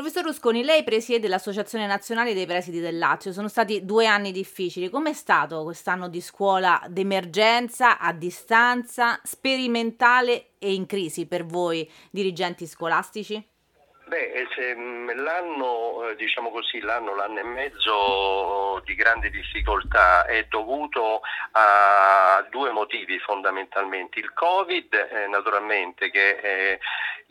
Professor 0.00 0.24
Rusconi, 0.24 0.64
lei 0.64 0.82
presiede 0.82 1.28
l'Associazione 1.28 1.84
Nazionale 1.84 2.32
dei 2.32 2.46
Presidi 2.46 2.80
del 2.80 2.96
Lazio. 2.96 3.32
Sono 3.32 3.48
stati 3.48 3.84
due 3.84 4.06
anni 4.06 4.32
difficili. 4.32 4.88
Com'è 4.88 5.12
stato 5.12 5.62
quest'anno 5.62 6.08
di 6.08 6.22
scuola 6.22 6.82
d'emergenza, 6.88 7.98
a 7.98 8.14
distanza, 8.14 9.20
sperimentale 9.22 10.52
e 10.58 10.72
in 10.72 10.86
crisi 10.86 11.26
per 11.26 11.44
voi 11.44 11.86
dirigenti 12.10 12.66
scolastici? 12.66 13.46
Beh, 14.06 14.48
mm, 14.74 15.10
l'anno, 15.22 16.08
eh, 16.08 16.16
diciamo 16.16 16.50
così, 16.50 16.80
l'anno, 16.80 17.14
l'anno 17.14 17.38
e 17.38 17.44
mezzo 17.44 18.80
di 18.86 18.94
grande 18.94 19.28
difficoltà 19.28 20.24
è 20.24 20.46
dovuto 20.48 21.20
a 21.52 22.29
due 22.42 22.70
motivi 22.70 23.18
fondamentalmente. 23.18 24.18
Il 24.18 24.32
Covid, 24.32 24.92
eh, 24.94 25.26
naturalmente, 25.28 26.10
che 26.10 26.40
è 26.40 26.78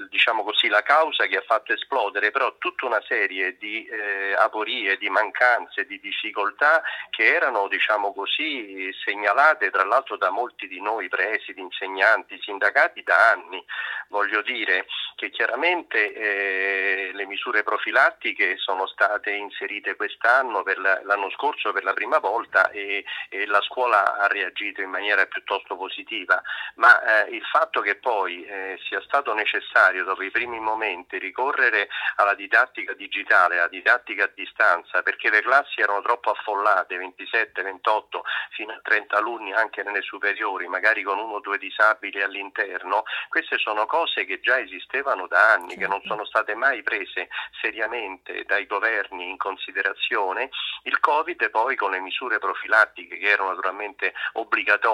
diciamo 0.08 0.44
così, 0.44 0.68
la 0.68 0.82
causa 0.82 1.26
che 1.26 1.38
ha 1.38 1.44
fatto 1.46 1.74
esplodere 1.74 2.32
però 2.32 2.56
tutta 2.58 2.86
una 2.86 3.02
serie 3.06 3.58
di 3.58 3.86
eh, 3.86 4.34
aporie, 4.34 4.98
di 4.98 5.10
mancanze, 5.10 5.86
di 5.86 6.00
difficoltà 6.00 6.82
che 7.10 7.26
erano 7.26 7.68
diciamo 7.68 8.14
così, 8.14 8.90
segnalate 9.04 9.70
tra 9.70 9.84
l'altro 9.84 10.16
da 10.16 10.30
molti 10.30 10.68
di 10.68 10.82
noi 10.82 11.10
presidi, 11.10 11.60
insegnanti, 11.60 12.40
sindacati 12.42 13.04
da 13.04 13.32
anni. 13.32 13.64
Voglio 14.08 14.42
dire 14.42 14.86
che 15.16 15.30
chiaramente 15.30 16.14
eh, 16.14 17.12
le 17.14 17.26
misure 17.26 17.64
profilattiche 17.64 18.58
sono 18.58 18.88
state 18.88 19.32
inserite 19.32 19.96
quest'anno, 19.96 20.64
la, 20.78 21.02
l'anno 21.04 21.30
scorso 21.32 21.74
per 21.74 21.84
la 21.84 21.94
prima 21.94 22.20
volta 22.20 22.70
e, 22.72 23.04
e, 23.28 23.46
la 23.46 23.62
scuola 23.62 24.18
ha 24.18 24.28
reagito 24.28 24.82
in 24.82 24.90
maniera 24.90 24.99
piuttosto 25.28 25.76
positiva, 25.76 26.42
ma 26.76 27.26
eh, 27.26 27.36
il 27.36 27.44
fatto 27.44 27.82
che 27.82 27.96
poi 27.96 28.44
eh, 28.46 28.80
sia 28.88 29.02
stato 29.02 29.34
necessario 29.34 30.04
dopo 30.04 30.24
i 30.24 30.32
primi 30.32 30.60
momenti 30.60 31.18
ricorrere 31.18 31.88
alla 32.16 32.34
didattica 32.34 32.94
digitale, 32.94 33.58
alla 33.58 33.68
didattica 33.68 34.26
a 34.26 34.32
distanza, 34.34 35.02
perché 35.02 35.30
le 35.30 35.42
classi 35.42 35.82
erano 35.82 36.02
troppo 36.02 36.32
affollate, 36.32 36.98
27, 36.98 37.62
28, 37.62 38.24
fino 38.52 38.74
a 38.74 38.80
30 38.82 39.18
alunni 39.18 39.54
anche 39.54 39.84
nelle 39.84 40.02
superiori, 40.02 40.68
magari 40.68 41.04
con 41.04 41.18
uno 41.18 41.36
o 41.36 41.40
due 41.40 41.58
disabili 41.58 42.22
all'interno, 42.22 43.04
queste 43.30 43.58
sono 43.58 43.86
cose 43.86 44.26
che 44.26 44.40
già 44.40 44.60
esistevano 44.60 45.28
da 45.28 45.54
anni, 45.54 45.76
che 45.76 45.88
non 45.88 46.00
certo. 46.00 46.08
sono 46.08 46.26
state 46.26 46.56
mai 46.56 46.84
prese 46.84 47.30
seriamente 47.62 48.44
dai 48.46 48.66
governi 48.66 49.30
in 49.30 49.38
considerazione. 49.38 50.50
Il 50.84 51.00
Covid 51.00 51.50
poi 51.50 51.76
con 51.76 51.92
le 51.92 52.00
misure 52.00 52.40
profilattiche 52.40 53.18
che 53.18 53.28
erano 53.28 53.50
naturalmente 53.50 54.14
obbligatorie 54.34 54.89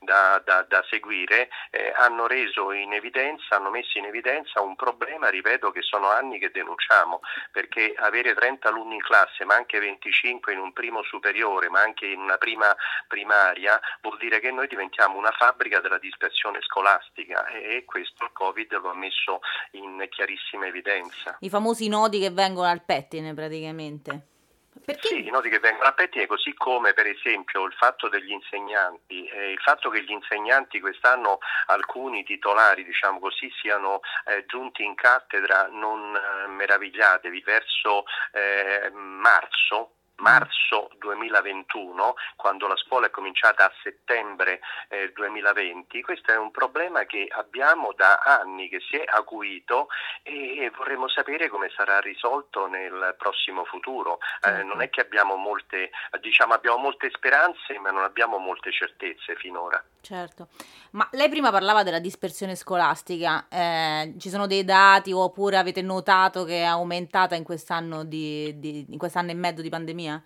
da, 0.00 0.42
da, 0.44 0.64
da 0.68 0.84
seguire, 0.88 1.48
eh, 1.70 1.92
hanno 1.96 2.26
reso 2.26 2.72
in 2.72 2.92
evidenza, 2.92 3.56
hanno 3.56 3.70
messo 3.70 3.98
in 3.98 4.04
evidenza 4.04 4.60
un 4.60 4.76
problema, 4.76 5.28
ripeto, 5.28 5.70
che 5.70 5.82
sono 5.82 6.10
anni 6.10 6.38
che 6.38 6.50
denunciamo, 6.50 7.20
perché 7.50 7.94
avere 7.96 8.34
30 8.34 8.68
alunni 8.68 8.94
in 8.94 9.00
classe, 9.00 9.44
ma 9.44 9.54
anche 9.54 9.78
25 9.78 10.52
in 10.52 10.58
un 10.58 10.72
primo 10.72 11.02
superiore, 11.02 11.68
ma 11.68 11.80
anche 11.80 12.06
in 12.06 12.20
una 12.20 12.36
prima 12.36 12.74
primaria, 13.06 13.80
vuol 14.00 14.18
dire 14.18 14.40
che 14.40 14.50
noi 14.50 14.66
diventiamo 14.66 15.16
una 15.16 15.32
fabbrica 15.32 15.80
della 15.80 15.98
dispersione 15.98 16.60
scolastica 16.62 17.46
e 17.46 17.84
questo 17.84 18.24
il 18.24 18.32
Covid 18.32 18.80
lo 18.80 18.90
ha 18.90 18.94
messo 18.94 19.40
in 19.72 20.06
chiarissima 20.10 20.66
evidenza. 20.66 21.36
I 21.40 21.48
famosi 21.48 21.88
nodi 21.88 22.20
che 22.20 22.30
vengono 22.30 22.68
al 22.68 22.82
pettine 22.82 23.34
praticamente. 23.34 24.31
Perché? 24.84 25.08
Sì, 25.08 25.30
nodi 25.30 25.48
che 25.48 25.60
vengono 25.60 25.88
a 25.88 25.92
pettine, 25.92 26.26
così 26.26 26.54
come 26.54 26.92
per 26.92 27.06
esempio 27.06 27.64
il 27.64 27.72
fatto 27.72 28.08
degli 28.08 28.30
insegnanti, 28.30 29.26
eh, 29.26 29.52
il 29.52 29.60
fatto 29.60 29.90
che 29.90 30.02
gli 30.02 30.10
insegnanti 30.10 30.80
quest'anno, 30.80 31.38
alcuni 31.66 32.24
titolari 32.24 32.84
diciamo 32.84 33.20
così, 33.20 33.50
siano 33.60 34.00
eh, 34.26 34.44
giunti 34.46 34.82
in 34.82 34.94
cattedra, 34.94 35.68
non 35.70 36.16
eh, 36.16 36.48
meravigliatevi, 36.48 37.42
verso 37.42 38.04
eh, 38.32 38.90
marzo 38.90 39.94
marzo 40.16 40.90
2021, 40.98 42.14
quando 42.36 42.66
la 42.66 42.76
scuola 42.76 43.06
è 43.06 43.10
cominciata 43.10 43.66
a 43.66 43.72
settembre 43.82 44.60
eh, 44.88 45.12
2020, 45.12 46.00
questo 46.02 46.30
è 46.32 46.36
un 46.36 46.50
problema 46.50 47.04
che 47.04 47.26
abbiamo 47.30 47.92
da 47.94 48.20
anni, 48.24 48.68
che 48.68 48.80
si 48.80 48.96
è 48.96 49.04
acuito 49.04 49.88
e 50.22 50.70
vorremmo 50.76 51.08
sapere 51.08 51.48
come 51.48 51.70
sarà 51.74 51.98
risolto 52.00 52.66
nel 52.66 53.14
prossimo 53.18 53.64
futuro. 53.64 54.18
Eh, 54.20 54.48
certo. 54.48 54.66
non 54.66 54.82
è 54.82 54.90
che 54.90 55.00
abbiamo 55.00 55.36
molte, 55.36 55.90
diciamo, 56.20 56.54
abbiamo 56.54 56.78
molte 56.78 57.10
speranze, 57.10 57.78
ma 57.78 57.90
non 57.90 58.04
abbiamo 58.04 58.38
molte 58.38 58.70
certezze 58.72 59.34
finora. 59.36 59.82
Certo, 60.00 60.48
ma 60.92 61.08
lei 61.12 61.28
prima 61.28 61.50
parlava 61.50 61.82
della 61.84 62.00
dispersione 62.00 62.56
scolastica, 62.56 63.46
eh, 63.48 64.14
ci 64.18 64.30
sono 64.30 64.46
dei 64.46 64.64
dati 64.64 65.12
oppure 65.12 65.56
avete 65.56 65.80
notato 65.80 66.44
che 66.44 66.58
è 66.58 66.64
aumentata 66.64 67.34
in 67.36 67.44
quest'anno, 67.44 68.04
di, 68.04 68.58
di, 68.58 68.86
in 68.88 68.98
quest'anno 68.98 69.30
e 69.30 69.34
mezzo 69.34 69.62
di 69.62 69.68
pandemia? 69.68 70.01
pandemia 70.02 70.22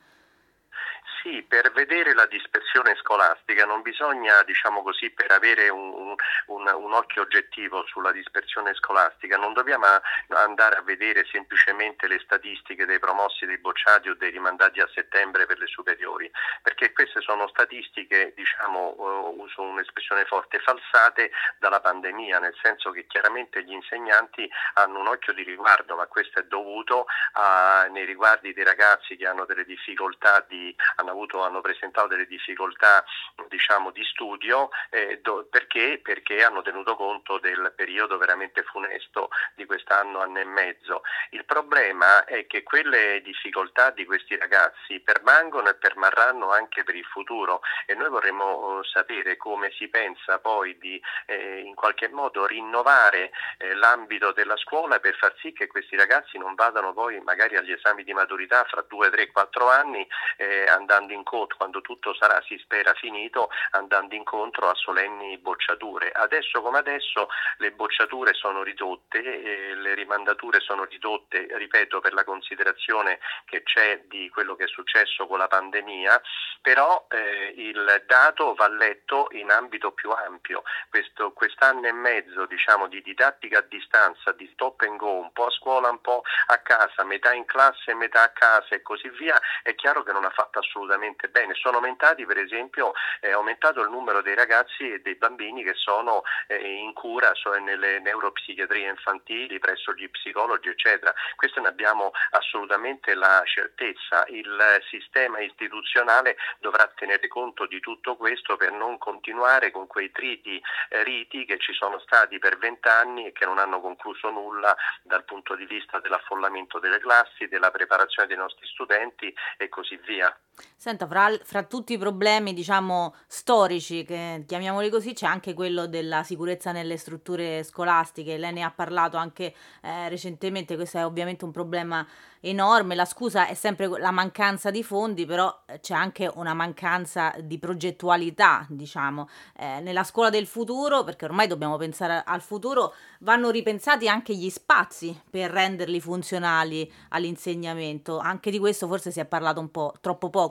Sì, 1.26 1.42
per 1.42 1.72
vedere 1.72 2.14
la 2.14 2.26
dispersione 2.26 2.94
scolastica 3.02 3.64
non 3.64 3.82
bisogna, 3.82 4.44
diciamo 4.44 4.84
così, 4.84 5.10
per 5.10 5.32
avere 5.32 5.68
un, 5.68 6.14
un, 6.46 6.72
un, 6.72 6.92
occhio 6.92 7.22
oggettivo 7.22 7.84
sulla 7.88 8.12
dispersione 8.12 8.72
scolastica, 8.74 9.36
non 9.36 9.52
dobbiamo 9.52 9.86
andare 10.28 10.76
a 10.76 10.82
vedere 10.82 11.26
semplicemente 11.28 12.06
le 12.06 12.20
statistiche 12.22 12.86
dei 12.86 13.00
promossi, 13.00 13.44
dei 13.44 13.58
bocciati 13.58 14.08
o 14.08 14.14
dei 14.14 14.30
rimandati 14.30 14.78
a 14.78 14.88
settembre 14.94 15.46
per 15.46 15.58
le 15.58 15.66
superiori, 15.66 16.30
perché 16.62 16.92
queste 16.92 17.20
sono 17.22 17.48
statistiche, 17.48 18.32
diciamo, 18.36 18.94
uh, 18.96 19.40
uso 19.40 19.62
un'espressione 19.62 20.26
forte, 20.26 20.60
falsate 20.60 21.32
dalla 21.58 21.80
pandemia, 21.80 22.38
nel 22.38 22.54
senso 22.62 22.92
che 22.92 23.04
chiaramente 23.08 23.64
gli 23.64 23.72
insegnanti 23.72 24.48
hanno 24.74 25.00
un 25.00 25.08
occhio 25.08 25.32
di 25.32 25.42
riguardo, 25.42 25.96
ma 25.96 26.06
questo 26.06 26.38
è 26.38 26.44
dovuto 26.44 27.06
a, 27.32 27.88
nei 27.90 28.04
riguardi 28.04 28.52
dei 28.52 28.62
ragazzi 28.62 29.16
che 29.16 29.26
hanno 29.26 29.44
delle 29.44 29.64
difficoltà 29.64 30.44
di, 30.46 30.72
hanno 30.94 31.14
avuto, 31.16 31.42
hanno 31.42 31.62
presentato 31.62 32.08
delle 32.08 32.26
difficoltà 32.26 33.02
diciamo, 33.48 33.90
di 33.90 34.04
studio 34.04 34.68
eh, 34.90 35.20
do, 35.22 35.46
perché? 35.50 35.98
perché 36.02 36.44
hanno 36.44 36.62
tenuto 36.62 36.94
conto 36.94 37.38
del 37.38 37.72
periodo 37.74 38.18
veramente 38.18 38.62
funesto 38.62 39.30
di 39.54 39.64
quest'anno, 39.64 40.20
anno 40.20 40.38
e 40.38 40.44
mezzo. 40.44 41.02
Il 41.30 41.44
problema 41.44 42.24
è 42.24 42.46
che 42.46 42.62
quelle 42.62 43.22
difficoltà 43.22 43.90
di 43.90 44.04
questi 44.04 44.36
ragazzi 44.36 45.00
permangono 45.00 45.68
e 45.70 45.74
permarranno 45.74 46.50
anche 46.50 46.84
per 46.84 46.94
il 46.94 47.04
futuro 47.04 47.62
e 47.86 47.94
noi 47.94 48.10
vorremmo 48.10 48.80
eh, 48.80 48.84
sapere 48.84 49.36
come 49.36 49.70
si 49.72 49.88
pensa 49.88 50.38
poi 50.38 50.76
di 50.78 51.00
eh, 51.26 51.60
in 51.60 51.74
qualche 51.74 52.08
modo 52.08 52.46
rinnovare 52.46 53.30
eh, 53.58 53.74
l'ambito 53.74 54.32
della 54.32 54.56
scuola 54.56 55.00
per 55.00 55.16
far 55.16 55.34
sì 55.38 55.52
che 55.52 55.66
questi 55.66 55.96
ragazzi 55.96 56.36
non 56.38 56.54
vadano 56.54 56.92
poi 56.92 57.20
magari 57.20 57.56
agli 57.56 57.72
esami 57.72 58.04
di 58.04 58.12
maturità 58.12 58.64
fra 58.64 58.84
2, 58.86 59.10
3, 59.10 59.30
4 59.30 59.70
anni 59.70 60.06
eh, 60.36 60.64
andando 60.68 61.05
andando 61.06 61.12
incontro, 61.12 61.56
quando 61.56 61.80
tutto 61.80 62.14
sarà, 62.14 62.42
si 62.46 62.58
spera, 62.58 62.92
finito, 62.94 63.48
andando 63.70 64.14
incontro 64.14 64.68
a 64.68 64.74
solenni 64.74 65.38
bocciature. 65.38 66.10
Adesso 66.10 66.60
come 66.60 66.78
adesso 66.78 67.28
le 67.58 67.70
bocciature 67.72 68.34
sono 68.34 68.62
ridotte, 68.62 69.20
le 69.22 69.94
rimandature 69.94 70.60
sono 70.60 70.84
ridotte, 70.84 71.46
ripeto, 71.50 72.00
per 72.00 72.12
la 72.12 72.24
considerazione 72.24 73.20
che 73.44 73.62
c'è 73.62 74.02
di 74.08 74.28
quello 74.30 74.56
che 74.56 74.64
è 74.64 74.68
successo 74.68 75.26
con 75.26 75.38
la 75.38 75.46
pandemia, 75.46 76.20
però 76.60 77.06
eh, 77.10 77.54
il 77.56 78.02
dato 78.06 78.54
va 78.54 78.68
letto 78.68 79.28
in 79.32 79.50
ambito 79.50 79.92
più 79.92 80.10
ampio. 80.10 80.62
Questo, 80.90 81.32
quest'anno 81.32 81.86
e 81.86 81.92
mezzo 81.92 82.46
diciamo, 82.46 82.88
di 82.88 83.00
didattica 83.02 83.58
a 83.58 83.64
distanza, 83.68 84.32
di 84.32 84.48
stop 84.52 84.80
and 84.82 84.96
go, 84.96 85.12
un 85.12 85.32
po' 85.32 85.46
a 85.46 85.50
scuola, 85.50 85.88
un 85.88 86.00
po' 86.00 86.22
a 86.46 86.58
casa, 86.58 87.04
metà 87.04 87.32
in 87.32 87.44
classe, 87.44 87.94
metà 87.94 88.22
a 88.22 88.30
casa 88.30 88.74
e 88.74 88.82
così 88.82 89.08
via, 89.10 89.40
è 89.62 89.74
chiaro 89.74 90.02
che 90.02 90.12
non 90.12 90.24
ha 90.24 90.30
fatto 90.30 90.58
assolutamente 90.58 90.85
assolutamente 90.86 91.28
bene. 91.28 91.54
Sono 91.54 91.76
aumentati, 91.76 92.24
per 92.24 92.38
esempio, 92.38 92.92
è 93.20 93.30
aumentato 93.30 93.80
il 93.80 93.90
numero 93.90 94.22
dei 94.22 94.34
ragazzi 94.34 94.92
e 94.92 95.00
dei 95.00 95.16
bambini 95.16 95.62
che 95.62 95.74
sono 95.74 96.22
eh, 96.46 96.56
in 96.56 96.92
cura 96.92 97.32
cioè 97.32 97.58
nelle 97.58 97.98
neuropsichiatrie 98.00 98.88
infantili, 98.88 99.58
presso 99.58 99.92
gli 99.92 100.08
psicologi, 100.08 100.68
eccetera. 100.68 101.12
Questo 101.34 101.60
ne 101.60 101.68
abbiamo 101.68 102.12
assolutamente 102.30 103.14
la 103.14 103.42
certezza. 103.44 104.24
Il 104.28 104.62
sistema 104.88 105.40
istituzionale 105.40 106.36
dovrà 106.60 106.90
tenere 106.94 107.26
conto 107.28 107.66
di 107.66 107.80
tutto 107.80 108.16
questo 108.16 108.56
per 108.56 108.72
non 108.72 108.98
continuare 108.98 109.70
con 109.70 109.86
quei 109.86 110.10
triti 110.12 110.62
eh, 110.88 111.02
riti 111.02 111.44
che 111.44 111.58
ci 111.58 111.72
sono 111.72 111.98
stati 111.98 112.38
per 112.38 112.58
vent'anni 112.58 113.26
e 113.26 113.32
che 113.32 113.44
non 113.44 113.58
hanno 113.58 113.80
concluso 113.80 114.30
nulla 114.30 114.74
dal 115.02 115.24
punto 115.24 115.54
di 115.56 115.66
vista 115.66 115.98
dell'affollamento 115.98 116.78
delle 116.78 117.00
classi, 117.00 117.48
della 117.48 117.70
preparazione 117.70 118.28
dei 118.28 118.36
nostri 118.36 118.66
studenti 118.66 119.34
e 119.56 119.68
così 119.68 119.96
via. 120.04 120.34
Senta, 120.76 121.06
fra, 121.06 121.36
fra, 121.42 121.64
tutti 121.64 121.94
i 121.94 121.98
problemi, 121.98 122.54
diciamo, 122.54 123.14
storici, 123.26 124.04
che 124.04 124.44
chiamiamoli 124.46 124.88
così, 124.88 125.14
c'è 125.14 125.26
anche 125.26 125.52
quello 125.52 125.86
della 125.86 126.22
sicurezza 126.22 126.70
nelle 126.70 126.96
strutture 126.96 127.64
scolastiche. 127.64 128.36
Lei 128.36 128.52
ne 128.52 128.62
ha 128.62 128.70
parlato 128.70 129.16
anche 129.16 129.54
eh, 129.82 130.08
recentemente, 130.08 130.76
questo 130.76 130.98
è 130.98 131.04
ovviamente 131.04 131.44
un 131.44 131.50
problema 131.50 132.06
enorme. 132.40 132.94
La 132.94 133.04
scusa 133.04 133.46
è 133.46 133.54
sempre 133.54 133.88
la 133.98 134.10
mancanza 134.10 134.70
di 134.70 134.82
fondi, 134.82 135.26
però 135.26 135.62
eh, 135.66 135.80
c'è 135.80 135.94
anche 135.94 136.30
una 136.34 136.54
mancanza 136.54 137.34
di 137.40 137.58
progettualità, 137.58 138.64
diciamo. 138.68 139.28
Eh, 139.56 139.80
nella 139.80 140.04
scuola 140.04 140.30
del 140.30 140.46
futuro, 140.46 141.04
perché 141.04 141.24
ormai 141.24 141.48
dobbiamo 141.48 141.76
pensare 141.76 142.22
al 142.24 142.40
futuro, 142.40 142.94
vanno 143.20 143.50
ripensati 143.50 144.08
anche 144.08 144.34
gli 144.34 144.50
spazi 144.50 145.20
per 145.28 145.50
renderli 145.50 146.00
funzionali 146.00 146.90
all'insegnamento. 147.08 148.18
Anche 148.18 148.50
di 148.50 148.58
questo 148.58 148.86
forse 148.86 149.10
si 149.10 149.20
è 149.20 149.24
parlato 149.24 149.60
un 149.60 149.70
po' 149.70 149.94
troppo 150.00 150.30
poco. 150.30 150.45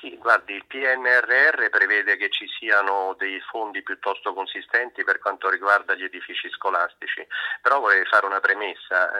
Sì, 0.00 0.17
guardi, 0.18 0.54
il 0.54 0.64
PNRR 0.66 1.68
prevede 1.70 2.16
che 2.16 2.30
ci 2.30 2.46
siano 2.58 3.14
dei 3.18 3.40
fondi 3.40 3.82
piuttosto 3.82 4.34
consistenti 4.34 5.04
per 5.04 5.18
quanto 5.18 5.48
riguarda 5.48 5.94
gli 5.94 6.04
edifici 6.04 6.50
scolastici, 6.50 7.26
però 7.62 7.80
vorrei 7.80 8.04
fare 8.04 8.26
una 8.26 8.40
premessa, 8.40 9.10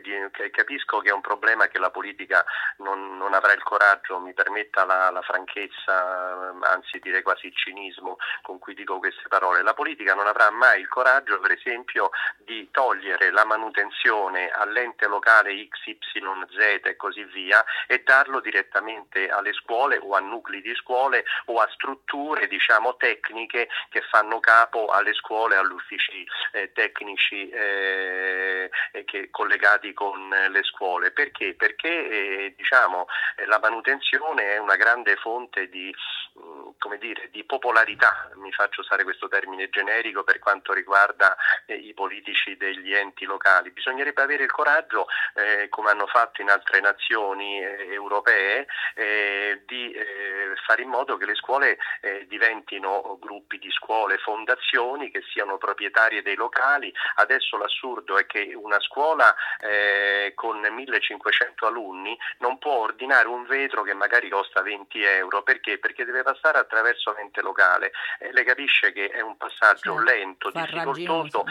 di, 0.00 0.50
capisco 0.50 0.98
che 0.98 1.10
è 1.10 1.12
un 1.12 1.20
problema 1.20 1.68
che 1.68 1.78
la 1.78 1.90
politica 1.90 2.44
non, 2.78 3.16
non 3.18 3.34
avrà 3.34 3.52
il 3.52 3.62
coraggio, 3.62 4.18
mi 4.18 4.32
permetta 4.34 4.84
la, 4.84 5.10
la, 5.10 5.22
franchezza, 5.22 6.54
anzi 6.62 6.98
direi 6.98 7.22
quasi 7.22 7.46
il 7.46 7.56
cinismo 7.56 8.16
con 8.42 8.58
cui 8.58 8.74
dico 8.74 8.98
queste 8.98 9.28
parole, 9.28 9.62
la 9.62 9.74
politica 9.74 10.14
non 10.14 10.26
avrà 10.26 10.50
mai 10.50 10.80
il 10.80 10.88
coraggio 10.88 11.38
per 11.40 11.52
esempio 11.52 12.10
di 12.38 12.68
togliere 12.70 13.30
la 13.30 13.44
manutenzione 13.44 14.50
all'ente 14.50 15.06
locale 15.06 15.68
XYZ 15.68 16.80
e 16.84 16.96
così 16.96 17.24
via 17.24 17.64
e 17.86 18.02
darlo 18.02 18.40
direttamente 18.40 19.28
alle 19.28 19.52
scuole 19.52 19.98
o 19.98 20.14
a 20.14 20.20
nuclei 20.30 20.62
di 20.62 20.74
scuole 20.74 21.24
o 21.46 21.60
a 21.60 21.68
strutture 21.72 22.46
diciamo, 22.46 22.96
tecniche 22.96 23.68
che 23.90 24.00
fanno 24.10 24.40
capo 24.40 24.86
alle 24.86 25.12
scuole, 25.12 25.56
agli 25.56 25.72
uffici 25.72 26.26
eh, 26.52 26.72
tecnici 26.72 27.48
eh, 27.50 28.70
che, 29.04 29.28
collegati 29.30 29.92
con 29.92 30.28
le 30.28 30.62
scuole. 30.62 31.10
Perché? 31.10 31.54
Perché 31.54 31.88
eh, 31.88 32.54
diciamo, 32.56 33.06
la 33.46 33.58
manutenzione 33.58 34.54
è 34.54 34.58
una 34.58 34.76
grande 34.76 35.16
fonte 35.16 35.68
di, 35.68 35.94
mm, 36.38 36.94
dire, 36.98 37.28
di, 37.30 37.44
popolarità, 37.44 38.30
mi 38.34 38.52
faccio 38.52 38.80
usare 38.80 39.04
questo 39.04 39.28
termine 39.28 39.68
generico 39.68 40.22
per 40.22 40.38
quanto 40.38 40.72
riguarda 40.72 41.36
eh, 41.66 41.74
i 41.74 41.92
politici 41.94 42.56
degli 42.56 42.94
enti 42.94 43.24
locali. 43.24 43.70
Bisognerebbe 43.70 44.22
avere 44.22 44.44
il 44.44 44.50
coraggio, 44.50 45.06
eh, 45.34 45.68
come 45.68 45.90
hanno 45.90 46.06
fatto 46.06 46.42
in 46.42 46.50
altre 46.50 46.80
nazioni 46.80 47.62
eh, 47.62 47.92
europee, 47.92 48.66
di 49.66 49.94
eh, 50.20 50.56
fare 50.66 50.82
in 50.82 50.88
modo 50.88 51.16
che 51.16 51.24
le 51.24 51.34
scuole 51.34 51.78
eh, 52.00 52.26
diventino 52.28 53.18
gruppi 53.20 53.58
di 53.58 53.70
scuole, 53.70 54.18
fondazioni 54.18 55.10
che 55.10 55.22
siano 55.32 55.58
proprietarie 55.58 56.22
dei 56.22 56.36
locali. 56.36 56.92
Adesso 57.16 57.56
l'assurdo 57.56 58.18
è 58.18 58.26
che 58.26 58.52
una 58.54 58.80
scuola 58.80 59.34
eh, 59.60 60.32
con 60.34 60.60
1500 60.60 61.66
alunni 61.66 62.16
non 62.38 62.58
può 62.58 62.78
ordinare 62.78 63.28
un 63.28 63.44
vetro 63.46 63.82
che 63.82 63.94
magari 63.94 64.28
costa 64.28 64.62
20 64.62 65.02
euro. 65.02 65.42
Perché? 65.42 65.78
Perché 65.78 66.04
deve 66.04 66.22
passare 66.22 66.58
attraverso 66.58 67.12
l'ente 67.12 67.40
locale. 67.40 67.92
Eh, 68.18 68.32
lei 68.32 68.44
capisce 68.44 68.92
che 68.92 69.08
è 69.08 69.20
un 69.20 69.36
passaggio 69.36 69.96
certo, 69.96 70.10
lento, 70.10 70.50
difficoltoso 70.50 71.44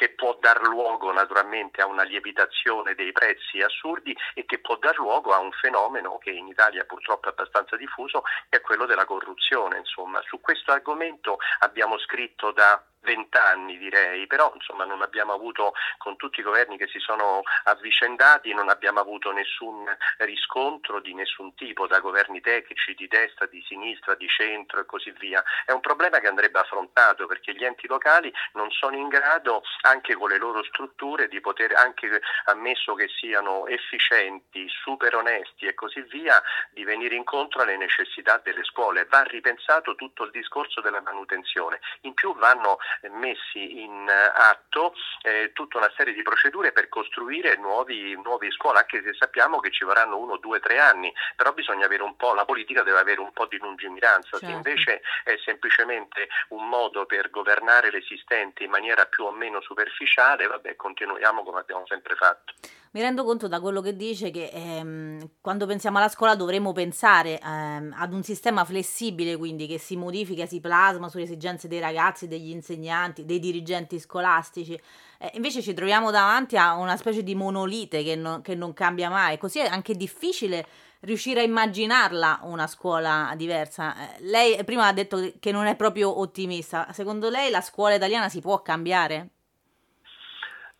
che 0.00 0.08
può 0.08 0.34
dar 0.40 0.62
luogo 0.62 1.12
naturalmente 1.12 1.82
a 1.82 1.86
una 1.86 2.04
lievitazione 2.04 2.94
dei 2.94 3.12
prezzi 3.12 3.60
assurdi 3.60 4.16
e 4.32 4.46
che 4.46 4.58
può 4.58 4.78
dar 4.78 4.96
luogo 4.96 5.34
a 5.34 5.40
un 5.40 5.52
fenomeno 5.52 6.16
che 6.16 6.30
in 6.30 6.46
Italia 6.46 6.86
purtroppo 6.86 7.28
è 7.28 7.32
abbastanza 7.32 7.76
diffuso, 7.76 8.22
che 8.48 8.56
è 8.56 8.60
quello 8.62 8.86
della 8.86 9.04
corruzione. 9.04 9.76
Insomma, 9.76 10.22
su 10.22 10.40
questo 10.40 10.72
argomento 10.72 11.36
abbiamo 11.58 11.98
scritto 11.98 12.50
da 12.50 12.82
vent'anni 13.00 13.78
direi, 13.78 14.26
però 14.26 14.52
insomma 14.54 14.84
non 14.84 15.02
abbiamo 15.02 15.32
avuto 15.32 15.72
con 15.98 16.16
tutti 16.16 16.40
i 16.40 16.42
governi 16.42 16.76
che 16.76 16.88
si 16.88 16.98
sono 16.98 17.42
avvicendati, 17.64 18.52
non 18.54 18.68
abbiamo 18.68 19.00
avuto 19.00 19.32
nessun 19.32 19.84
riscontro 20.18 21.00
di 21.00 21.14
nessun 21.14 21.54
tipo 21.54 21.86
da 21.86 22.00
governi 22.00 22.40
tecnici 22.40 22.94
di 22.94 23.08
destra, 23.08 23.46
di 23.46 23.62
sinistra, 23.66 24.14
di 24.14 24.28
centro 24.28 24.80
e 24.80 24.86
così 24.86 25.10
via. 25.12 25.42
È 25.64 25.72
un 25.72 25.80
problema 25.80 26.18
che 26.18 26.28
andrebbe 26.28 26.58
affrontato 26.58 27.26
perché 27.26 27.54
gli 27.54 27.64
enti 27.64 27.86
locali 27.86 28.32
non 28.52 28.70
sono 28.70 28.96
in 28.96 29.08
grado 29.08 29.62
anche 29.82 30.14
con 30.14 30.28
le 30.28 30.38
loro 30.38 30.62
strutture 30.64 31.28
di 31.28 31.40
poter, 31.40 31.74
anche 31.74 32.20
ammesso 32.44 32.94
che 32.94 33.08
siano 33.08 33.66
efficienti, 33.66 34.68
super 34.68 35.14
onesti 35.14 35.66
e 35.66 35.74
così 35.74 36.02
via, 36.02 36.42
di 36.70 36.84
venire 36.84 37.14
incontro 37.14 37.62
alle 37.62 37.76
necessità 37.76 38.40
delle 38.42 38.64
scuole. 38.64 39.06
Va 39.06 39.22
ripensato 39.22 39.94
tutto 39.94 40.24
il 40.24 40.30
discorso 40.30 40.80
della 40.80 41.00
manutenzione. 41.00 41.80
In 42.02 42.14
più 42.14 42.34
vanno 42.36 42.78
messi 43.10 43.82
in 43.82 44.08
eh, 44.08 44.32
atto 44.34 44.94
eh, 45.22 45.52
tutta 45.52 45.78
una 45.78 45.92
serie 45.96 46.14
di 46.14 46.22
procedure 46.22 46.72
per 46.72 46.88
costruire 46.88 47.56
nuovi, 47.56 48.14
nuovi 48.22 48.50
scuole, 48.50 48.78
anche 48.78 49.02
se 49.02 49.14
sappiamo 49.14 49.60
che 49.60 49.70
ci 49.70 49.84
vorranno 49.84 50.18
uno, 50.18 50.36
due, 50.38 50.60
tre 50.60 50.78
anni, 50.78 51.12
però 51.36 51.52
bisogna 51.52 51.86
avere 51.86 52.02
un 52.02 52.16
po', 52.16 52.34
la 52.34 52.44
politica 52.44 52.82
deve 52.82 52.98
avere 52.98 53.20
un 53.20 53.32
po' 53.32 53.46
di 53.46 53.58
lungimiranza, 53.58 54.38
certo. 54.38 54.46
se 54.46 54.52
invece 54.52 55.02
è 55.24 55.36
semplicemente 55.44 56.28
un 56.48 56.68
modo 56.68 57.06
per 57.06 57.30
governare 57.30 57.90
l'esistente 57.90 58.64
in 58.64 58.70
maniera 58.70 59.06
più 59.06 59.24
o 59.24 59.30
meno 59.30 59.60
superficiale, 59.60 60.46
vabbè, 60.46 60.76
continuiamo 60.76 61.42
come 61.42 61.60
abbiamo 61.60 61.84
sempre 61.86 62.14
fatto. 62.14 62.54
Mi 62.92 63.02
rendo 63.02 63.22
conto 63.22 63.46
da 63.46 63.60
quello 63.60 63.80
che 63.80 63.94
dice 63.94 64.32
che 64.32 64.50
ehm, 64.52 65.34
quando 65.40 65.64
pensiamo 65.64 65.98
alla 65.98 66.08
scuola 66.08 66.34
dovremmo 66.34 66.72
pensare 66.72 67.38
ehm, 67.38 67.94
ad 67.96 68.12
un 68.12 68.24
sistema 68.24 68.64
flessibile, 68.64 69.36
quindi 69.36 69.68
che 69.68 69.78
si 69.78 69.94
modifica, 69.94 70.44
si 70.44 70.58
plasma 70.58 71.08
sulle 71.08 71.22
esigenze 71.22 71.68
dei 71.68 71.78
ragazzi, 71.78 72.26
degli 72.26 72.50
insegnanti, 72.50 73.24
dei 73.24 73.38
dirigenti 73.38 74.00
scolastici. 74.00 74.72
Eh, 75.18 75.30
invece 75.34 75.62
ci 75.62 75.72
troviamo 75.72 76.10
davanti 76.10 76.56
a 76.56 76.74
una 76.74 76.96
specie 76.96 77.22
di 77.22 77.36
monolite 77.36 78.02
che 78.02 78.16
non, 78.16 78.42
che 78.42 78.56
non 78.56 78.72
cambia 78.72 79.08
mai, 79.08 79.38
così 79.38 79.60
è 79.60 79.68
anche 79.68 79.94
difficile 79.94 80.66
riuscire 81.02 81.40
a 81.40 81.44
immaginarla 81.44 82.40
una 82.42 82.66
scuola 82.66 83.32
diversa. 83.36 84.16
Eh, 84.16 84.22
lei 84.22 84.64
prima 84.64 84.88
ha 84.88 84.92
detto 84.92 85.34
che 85.38 85.52
non 85.52 85.66
è 85.66 85.76
proprio 85.76 86.18
ottimista, 86.18 86.88
secondo 86.92 87.28
lei 87.30 87.50
la 87.50 87.60
scuola 87.60 87.94
italiana 87.94 88.28
si 88.28 88.40
può 88.40 88.60
cambiare? 88.62 89.28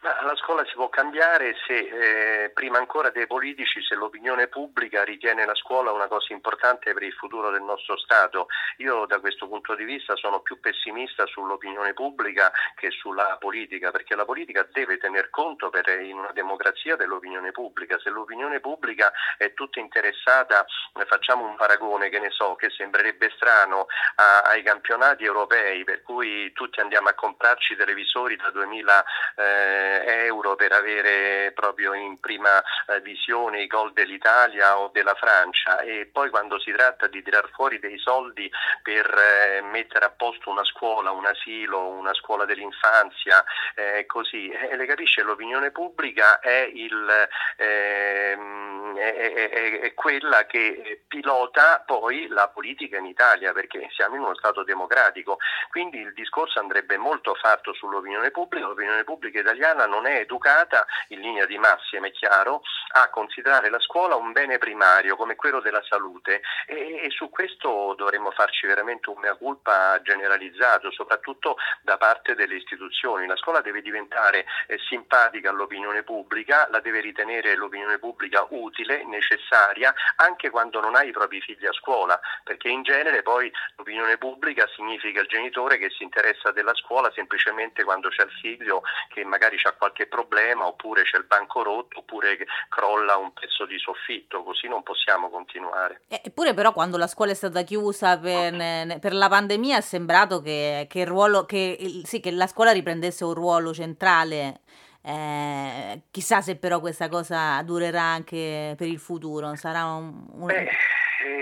Ma 0.03 0.23
la 0.23 0.35
scuola 0.35 0.65
si 0.65 0.73
può 0.73 0.89
cambiare 0.89 1.55
se, 1.67 2.45
eh, 2.45 2.51
prima 2.55 2.79
ancora 2.79 3.11
dei 3.11 3.27
politici, 3.27 3.83
se 3.83 3.95
l'opinione 3.95 4.49
pubblica 4.49 5.05
ritiene 5.05 5.45
la 5.45 5.55
scuola 5.55 5.93
una 5.93 6.09
cosa 6.09 6.33
importante 6.33 6.95
per 6.95 7.03
il 7.03 7.13
futuro 7.13 7.51
del 7.51 7.61
nostro 7.61 7.99
Stato. 7.99 8.47
Io 8.79 9.05
da 9.05 9.21
questo 9.21 9.47
punto 9.47 9.75
di 9.75 9.85
vista 9.85 10.17
sono 10.17 10.41
più 10.41 10.59
pessimista 10.59 11.27
sull'opinione 11.27 11.93
pubblica 11.93 12.51
che 12.77 12.91
sulla 12.91 13.37
politica, 13.39 13.91
perché 13.91 14.15
la 14.15 14.25
politica 14.25 14.67
deve 14.73 14.97
tener 14.97 15.29
conto 15.29 15.69
per, 15.69 15.87
in 16.01 16.17
una 16.17 16.33
democrazia 16.33 16.97
dell'opinione 16.97 17.53
pubblica. 17.53 17.99
Se 17.99 18.09
l'opinione 18.09 18.59
pubblica 18.61 19.13
è 19.37 19.53
tutta 19.53 19.81
interessata, 19.81 20.65
facciamo 21.05 21.45
un 21.45 21.57
paragone 21.57 22.09
che 22.09 22.21
ne 22.21 22.31
so, 22.31 22.55
che 22.55 22.71
sembrerebbe 22.71 23.31
strano, 23.37 23.85
a, 24.15 24.41
ai 24.45 24.63
campionati 24.63 25.25
europei, 25.25 25.85
per 25.85 26.01
cui 26.01 26.51
tutti 26.53 26.81
andiamo 26.81 27.09
a 27.11 27.15
comprarci 27.15 27.77
televisori 27.77 28.37
da 28.37 28.51
2000. 28.51 29.05
Eh, 29.37 29.90
euro 30.25 30.57
per 30.57 30.73
avere 30.73 31.53
proprio 31.53 31.95
in 31.95 32.19
prima 32.21 32.61
eh, 32.87 33.01
visione 33.01 33.63
i 33.63 33.67
gol 33.67 33.93
dell'Italia 33.93 34.79
o 34.79 34.91
della 34.93 35.15
Francia. 35.15 35.81
E 35.81 36.09
poi 36.13 36.31
quando 36.31 36.59
si 36.59 36.73
tratta 36.73 37.07
di 37.07 37.23
tirar 37.23 37.49
fuori 37.53 37.79
dei 37.79 37.99
soldi 37.99 38.51
per 38.83 39.07
eh, 39.07 39.63
mettere 39.63 40.05
a 40.05 40.11
posto 40.11 40.51
una 40.51 40.65
scuola, 40.65 41.11
un 41.11 41.27
asilo, 41.27 41.87
una 41.89 42.15
scuola 42.15 42.45
dell'infanzia, 42.45 43.45
eh, 43.75 44.07
così, 44.07 44.51
le 44.51 44.87
capisce 44.87 45.23
l'opinione 45.23 45.71
pubblica 45.71 46.41
è 46.41 46.69
il 46.73 47.29
ehm, 47.57 48.90
è, 49.01 49.81
è, 49.81 49.95
quella 49.95 50.45
che 50.47 51.03
pilota 51.09 51.83
poi 51.85 52.29
la 52.29 52.49
politica 52.49 52.99
in 52.99 53.07
Italia 53.07 53.53
perché 53.53 53.89
siamo 53.95 54.17
in 54.17 54.23
uno 54.23 54.35
Stato 54.35 54.63
democratico. 54.63 55.39
Quindi 55.71 55.99
il 55.99 56.13
discorso 56.13 56.61
andrebbe 56.61 56.97
molto 56.97 57.35
fatto 57.35 57.73
sull'opinione 57.73 58.31
pubblica. 58.31 58.67
L'opinione 58.67 59.05
pubblica 59.05 59.41
italiana 59.41 59.87
non 59.87 60.07
è 60.07 60.21
educata, 60.21 60.87
in 61.09 61.21
linea 61.21 61.47
di 61.47 61.59
massima 61.59 62.07
è 62.07 62.13
chiaro, 62.13 62.63
a 62.93 63.09
considerare 63.09 63.71
la 63.71 63.79
scuola 63.79 64.17
un 64.17 64.33
bene 64.33 64.59
primario 64.59 65.17
come 65.17 65.37
quello 65.37 65.61
della 65.61 65.83
salute 65.89 66.41
e, 66.67 67.03
e 67.05 67.11
su 67.11 67.29
questo 67.31 67.95
dovremmo 67.97 68.31
farci 68.31 68.67
veramente 68.67 69.11
un 69.11 69.19
mea 69.19 69.35
culpa 69.35 70.01
generalizzato, 70.03 70.91
soprattutto 70.91 71.57
da 71.83 71.97
parte 71.97 72.35
delle 72.35 72.57
istituzioni. 72.57 73.27
La 73.27 73.37
scuola 73.37 73.61
deve 73.61 73.83
diventare 73.83 74.47
eh, 74.67 74.79
simpatica 74.89 75.51
all'opinione 75.51 76.03
pubblica, 76.03 76.69
la 76.71 76.81
deve 76.81 77.01
ritenere 77.01 77.55
l'opinione 77.55 77.99
pubblica 77.99 78.47
utile 78.51 79.05
necessaria, 79.05 79.95
anche 80.17 80.51
quando 80.51 80.81
non 80.81 80.95
hai 80.95 81.09
i 81.09 81.13
propri 81.13 81.41
figli 81.41 81.67
a 81.67 81.73
scuola, 81.73 82.19
perché 82.45 82.69
in 82.69 82.83
genere 82.83 83.23
poi 83.23 83.53
l'opinione 83.77 84.19
pubblica 84.19 84.67
significa 84.75 85.21
il 85.21 85.29
genitore 85.29 85.79
che 85.79 85.91
si 85.91 86.03
interessa 86.03 86.51
della 86.51 86.75
scuola 86.75 87.11
semplicemente 87.15 87.85
quando 87.85 88.09
c'è 88.09 88.25
il 88.25 88.31
figlio 88.41 88.83
che 89.09 89.25
magari 89.25 89.59
ha 89.63 89.73
qualche 89.73 90.07
problema 90.07 90.67
oppure 90.67 91.03
c'è 91.03 91.19
il 91.19 91.25
banco 91.25 91.63
rotto 91.63 91.99
oppure 92.01 92.39
crolla 92.81 93.17
un 93.17 93.33
pezzo 93.35 93.67
di 93.67 93.79
soffitto, 93.79 94.43
così 94.43 94.67
non 94.67 94.83
possiamo 94.83 95.29
continuare. 95.29 96.01
Eppure 96.09 96.55
però 96.55 96.73
quando 96.73 96.97
la 96.97 97.07
scuola 97.07 97.33
è 97.33 97.35
stata 97.35 97.63
chiusa 97.63 98.19
per, 98.19 98.99
per 98.99 99.13
la 99.13 99.29
pandemia 99.29 99.77
è 99.77 99.81
sembrato 99.83 100.41
che, 100.41 100.87
che, 100.89 101.01
il 101.01 101.07
ruolo, 101.07 101.45
che, 101.45 101.77
sì, 102.05 102.21
che 102.21 102.31
la 102.31 102.47
scuola 102.47 102.73
riprendesse 102.73 103.25
un 103.25 103.35
ruolo 103.35 103.75
centrale 103.75 104.61
eh, 105.03 106.03
chissà 106.11 106.41
se 106.41 106.57
però 106.57 106.81
questa 106.81 107.09
cosa 107.09 107.63
durerà 107.63 108.03
anche 108.03 108.75
per 108.77 108.89
il 108.89 108.99
futuro, 108.99 109.55
sarà 109.57 109.85
un... 109.85 110.27
un... 110.33 110.47
Beh 110.47 110.69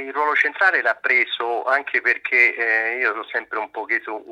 il 0.08 0.12
ruolo 0.12 0.34
centrale 0.34 0.82
l'ha 0.82 0.94
preso 0.94 1.57
anche 1.64 2.00
perché 2.00 2.54
eh, 2.54 2.98
io 2.98 3.14
ho 3.14 3.26
sempre 3.30 3.58
un 3.58 3.70
pochetto 3.70 4.22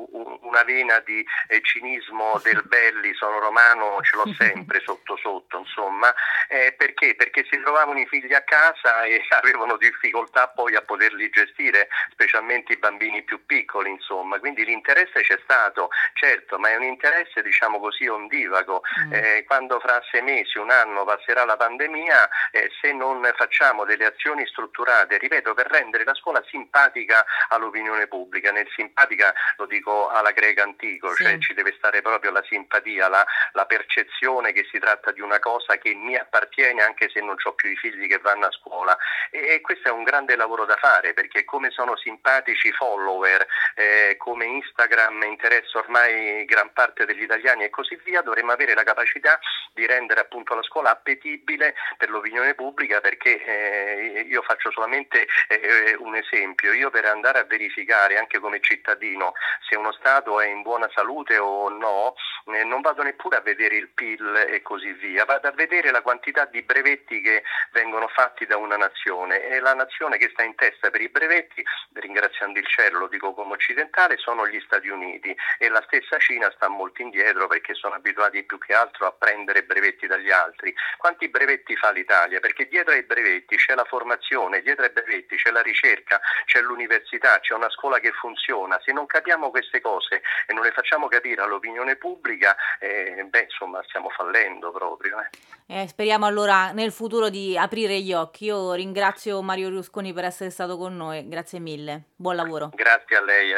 una 0.41 0.63
vena 0.63 0.99
di 0.99 1.25
eh, 1.47 1.61
cinismo 1.61 2.39
del 2.43 2.63
belli, 2.65 3.13
sono 3.13 3.39
romano, 3.39 3.99
ce 4.01 4.15
l'ho 4.15 4.33
sempre 4.37 4.81
sotto 4.81 5.17
sotto, 5.17 5.59
insomma, 5.59 6.13
eh, 6.49 6.73
perché? 6.77 7.15
Perché 7.15 7.45
si 7.49 7.59
trovavano 7.61 7.99
i 7.99 8.07
figli 8.07 8.33
a 8.33 8.41
casa 8.41 9.03
e 9.03 9.23
avevano 9.41 9.77
difficoltà 9.77 10.47
poi 10.49 10.75
a 10.75 10.81
poterli 10.81 11.29
gestire, 11.29 11.87
specialmente 12.11 12.73
i 12.73 12.77
bambini 12.77 13.23
più 13.23 13.45
piccoli, 13.45 13.89
insomma, 13.89 14.39
quindi 14.39 14.65
l'interesse 14.65 15.21
c'è 15.21 15.39
stato, 15.43 15.89
certo, 16.13 16.59
ma 16.59 16.69
è 16.69 16.75
un 16.75 16.83
interesse 16.83 17.41
diciamo 17.41 17.79
così 17.79 18.07
ondivago, 18.07 18.81
mm. 19.01 19.13
Eh, 19.13 19.43
quando 19.45 19.79
fra 19.79 20.01
sei 20.11 20.21
mesi, 20.21 20.57
un 20.57 20.69
anno 20.69 21.03
passerà 21.05 21.45
la 21.45 21.55
pandemia, 21.55 22.29
eh, 22.51 22.69
se 22.81 22.91
non 22.91 23.21
facciamo 23.35 23.85
delle 23.85 24.05
azioni 24.05 24.45
strutturate, 24.45 25.17
ripeto, 25.17 25.47
ripeto, 25.47 25.53
per 25.53 25.67
rendere 25.67 26.03
la 26.03 26.13
scuola 26.13 26.43
simpatica 26.49 27.16
all'opinione 27.49 28.07
pubblica, 28.07 28.51
nel 28.51 28.67
simpatica 28.75 29.33
lo 29.57 29.65
dico 29.65 30.09
alla 30.09 30.31
greca 30.31 30.63
antico, 30.63 31.13
sì. 31.13 31.23
cioè 31.23 31.37
ci 31.39 31.53
deve 31.53 31.73
stare 31.77 32.01
proprio 32.01 32.31
la 32.31 32.43
simpatia, 32.47 33.07
la, 33.07 33.25
la, 33.53 33.65
percezione 33.65 34.53
che 34.53 34.65
si 34.71 34.79
tratta 34.79 35.11
di 35.11 35.21
una 35.21 35.39
cosa 35.39 35.77
che 35.77 35.93
mi 35.93 36.15
appartiene 36.15 36.81
anche 36.83 37.09
se 37.09 37.19
non 37.21 37.35
ho 37.41 37.53
più 37.53 37.69
i 37.69 37.75
figli 37.75 38.07
che 38.07 38.19
vanno 38.19 38.45
a 38.45 38.51
scuola. 38.51 38.97
E, 39.29 39.55
e 39.55 39.61
questo 39.61 39.89
è 39.89 39.91
un 39.91 40.03
grande 40.03 40.35
lavoro 40.35 40.65
da 40.65 40.75
fare 40.75 41.13
perché 41.13 41.43
come 41.43 41.69
sono 41.71 41.95
simpatici 41.97 42.67
i 42.67 42.71
follower, 42.71 43.45
eh, 43.75 44.15
come 44.17 44.45
Instagram 44.45 45.23
interessa 45.23 45.79
ormai 45.79 46.45
gran 46.45 46.71
parte 46.73 47.05
degli 47.05 47.23
italiani 47.23 47.63
e 47.63 47.69
così 47.69 47.99
via, 48.03 48.21
dovremmo 48.21 48.51
avere 48.51 48.73
la 48.73 48.83
capacità 48.83 49.39
di 49.73 49.85
rendere 49.85 50.21
appunto 50.21 50.55
la 50.55 50.63
scuola 50.63 50.91
appetibile 50.91 51.75
per 51.97 52.09
l'opinione 52.09 52.55
pubblica 52.55 52.99
perché 52.99 53.43
eh, 53.43 54.25
io 54.27 54.41
faccio 54.41 54.71
solamente 54.71 55.27
eh, 55.47 55.95
un 55.99 56.15
esempio, 56.15 56.73
io 56.73 56.89
per 56.89 57.05
andare 57.07 57.39
a 57.39 57.43
verificare 57.43 58.17
anche 58.17 58.39
come 58.39 58.59
cittadino 58.61 59.33
se 59.67 59.75
uno 59.75 59.91
Stato 59.91 60.39
è 60.39 60.47
in 60.47 60.61
buona 60.61 60.89
salute 60.93 61.37
o 61.37 61.69
no, 61.69 62.13
non 62.47 62.81
vado 62.81 63.03
neppure 63.03 63.37
a 63.37 63.41
vedere 63.41 63.75
il 63.75 63.89
PIL 63.89 64.47
e 64.47 64.61
così 64.61 64.91
via, 64.93 65.25
vado 65.25 65.47
a 65.47 65.51
vedere 65.51 65.91
la 65.91 66.01
quantità 66.01 66.45
di 66.45 66.61
brevetti 66.61 67.21
che 67.21 67.43
vengono 67.71 68.07
fatti 68.07 68.45
da 68.45 68.57
una 68.57 68.77
nazione 68.77 69.43
e 69.47 69.59
la 69.59 69.73
nazione 69.73 70.17
che 70.17 70.29
sta 70.31 70.43
in 70.43 70.55
testa 70.55 70.89
per 70.89 71.01
i 71.01 71.09
brevetti, 71.09 71.63
ringraziando 71.93 72.57
il 72.59 72.67
cielo, 72.67 72.99
lo 72.99 73.07
dico 73.07 73.33
come 73.33 73.53
occidentale, 73.53 74.17
sono 74.17 74.47
gli 74.47 74.59
Stati 74.61 74.87
Uniti 74.87 75.35
e 75.57 75.69
la 75.69 75.83
stessa 75.87 76.17
Cina 76.19 76.51
sta 76.55 76.67
molto 76.69 77.01
indietro 77.01 77.47
perché 77.47 77.73
sono 77.73 77.95
abituati 77.95 78.43
più 78.43 78.57
che 78.57 78.73
altro 78.73 79.07
a 79.07 79.11
prendere 79.11 79.63
brevetti 79.63 80.07
dagli 80.07 80.31
altri. 80.31 80.73
Quanti 80.97 81.27
brevetti 81.27 81.75
fa 81.75 81.91
l'Italia? 81.91 82.39
Perché 82.39 82.67
dietro 82.67 82.93
ai 82.93 83.03
brevetti 83.03 83.57
c'è 83.57 83.75
la 83.75 83.85
formazione, 83.85 84.61
dietro 84.61 84.85
ai 84.85 84.91
brevetti 84.91 85.35
c'è 85.35 85.51
la 85.51 85.61
ricerca, 85.61 86.19
c'è 86.45 86.61
l'università, 86.61 87.39
c'è 87.39 87.53
una 87.53 87.69
scuola 87.69 87.99
che 87.99 88.11
funziona. 88.11 88.79
Se 88.83 88.91
non 88.93 89.05
capiamo 89.05 89.49
queste 89.49 89.81
cose 89.81 90.21
e 90.45 90.53
non 90.53 90.63
le 90.63 90.71
facciamo 90.71 91.07
capire 91.07 91.41
all'opinione 91.41 91.95
pubblica, 92.37 92.55
eh, 92.79 93.25
beh, 93.27 93.41
insomma, 93.41 93.81
stiamo 93.87 94.09
fallendo 94.09 94.71
proprio. 94.71 95.17
Eh. 95.19 95.81
Eh, 95.81 95.87
speriamo 95.87 96.25
allora 96.25 96.71
nel 96.71 96.91
futuro 96.91 97.29
di 97.29 97.57
aprire 97.57 97.99
gli 97.99 98.13
occhi. 98.13 98.45
Io 98.45 98.73
ringrazio 98.73 99.41
Mario 99.41 99.69
Rusconi 99.69 100.13
per 100.13 100.23
essere 100.23 100.49
stato 100.49 100.77
con 100.77 100.95
noi, 100.95 101.27
grazie 101.27 101.59
mille, 101.59 102.03
buon 102.15 102.35
lavoro. 102.35 102.71
Grazie 102.73 103.17
a 103.17 103.21
lei. 103.21 103.53